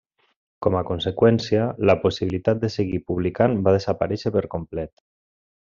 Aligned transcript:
Com 0.65 0.77
a 0.77 0.79
conseqüència, 0.87 1.67
la 1.91 1.97
possibilitat 2.07 2.63
de 2.65 2.71
seguir 2.77 3.03
publicant 3.13 3.57
va 3.69 3.77
desaparèixer 3.79 4.33
per 4.39 4.45
complet. 4.59 4.97